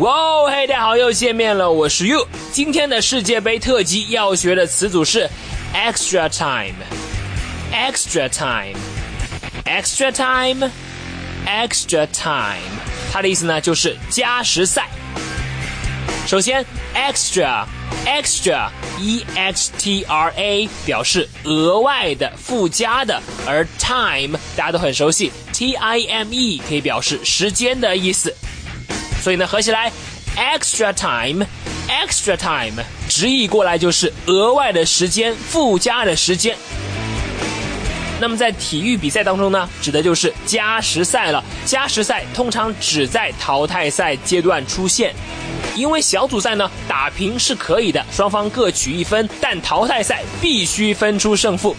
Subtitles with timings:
[0.00, 2.26] 哇哦，嘿，大家好，又见面了，我是 You。
[2.52, 5.28] 今天的世界杯特辑要学的词组是
[5.74, 10.10] extra time，extra time，extra
[11.44, 12.80] time，extra time。
[13.12, 14.88] 它的意思呢就是加时赛。
[16.26, 28.34] 首先，extra，extra，e x t r a 表示额外的、附加的，而 time 大家都很熟悉，t i m e 可以表示时间的意思。
[29.20, 29.92] 所以呢，合起来
[30.36, 36.56] ，extra time，extra time，直译过来就是额外的时间、附加的时间。
[38.20, 41.42] 那么在体育比赛当中呢，指的就是加时赛了。
[41.64, 45.14] 加时赛通常只在淘汰赛阶段出现，
[45.74, 51.74] 因为小组赛呢打平是可以的，双方各取一分，但淘汰赛必须分出胜负。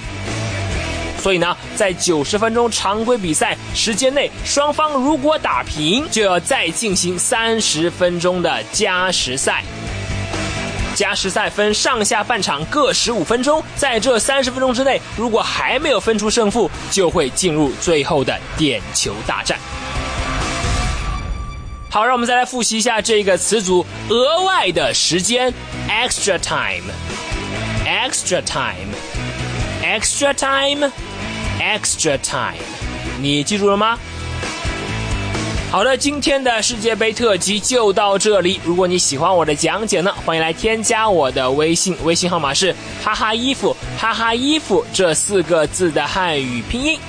[1.21, 9.63] 所以呢，在九十分钟常规比赛时间内，双方如果打平，就要再进行三十分钟的加时赛。
[10.93, 19.57] 加时赛分上下半场各十五分钟，在这三十分钟之内，如果还没有分出胜负，就会进入最后的点球大战。
[21.89, 25.53] 好，让我们再来复习一下这个词组：额外的时间
[25.89, 28.41] ，extra time，extra
[29.83, 30.91] time，extra time。
[31.61, 32.57] Extra time，
[33.21, 33.95] 你记住了吗？
[35.69, 38.59] 好的，今天的世界杯特辑就到这里。
[38.65, 46.99] 如果你喜欢我的讲解呢，欢迎来添加我的微信，微信号码是哈哈衣服哈哈衣服这四个字的汉语拼音。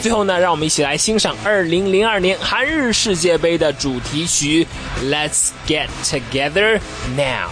[0.00, 4.66] 最后呢，让我们一起来欣赏二零零二年韩日世界杯的主题曲
[5.10, 6.80] 《Let's Get Together
[7.14, 7.50] Now》。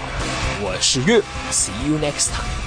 [0.63, 1.21] 我是月
[1.53, 2.64] ，See you next time。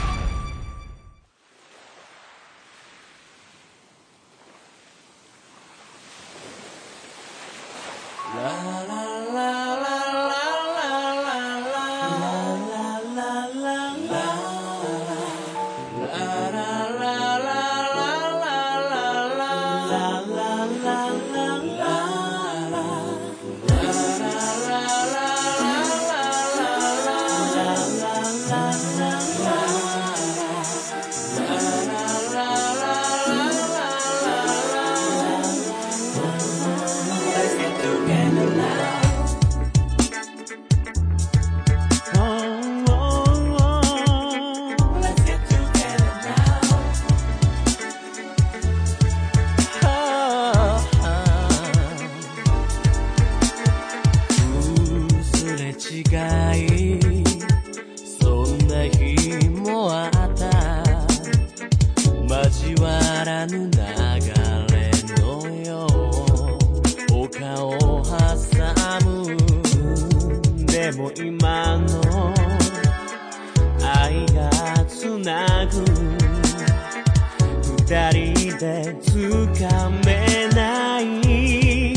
[78.95, 81.93] つかめない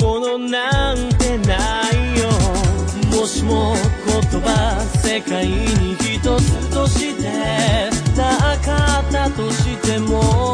[0.00, 2.28] ものなんてないよ。
[3.10, 3.74] もしも
[4.06, 7.30] 言葉世界に一つとして
[8.16, 10.53] なかったとしても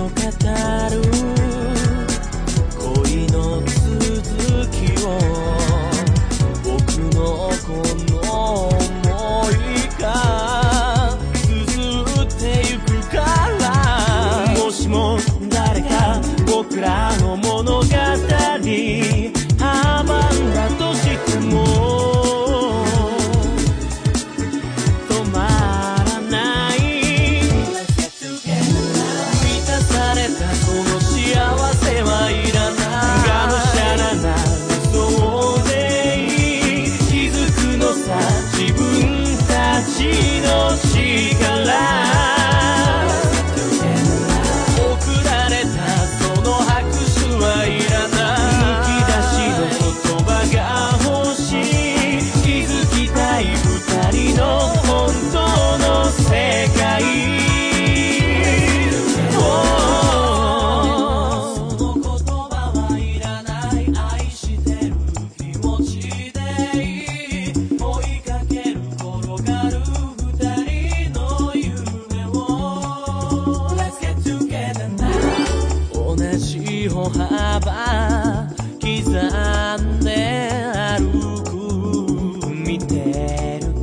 [0.00, 1.39] no catarro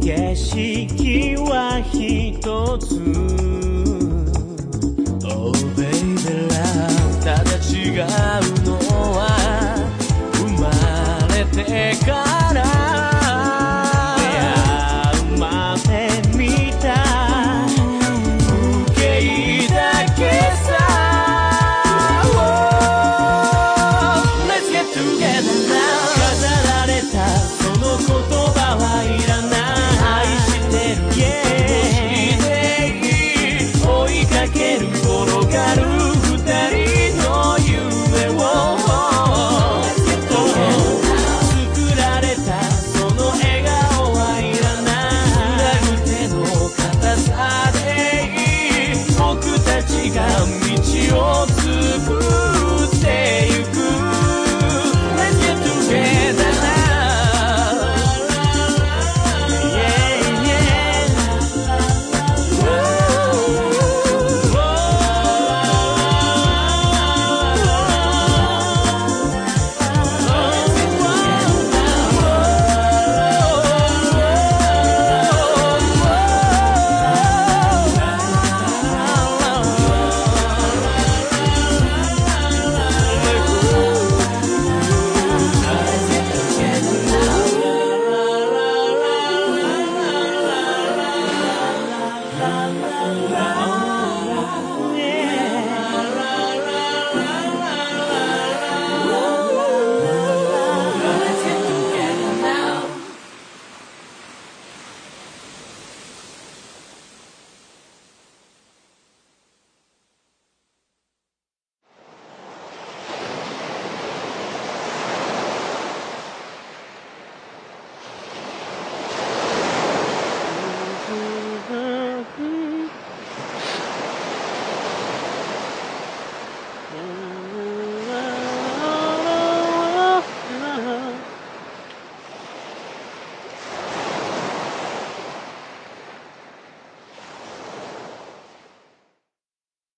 [0.08, 2.96] 景色はひとつ。
[5.26, 6.48] Oh baby
[7.26, 8.00] ただ違
[8.54, 8.57] う。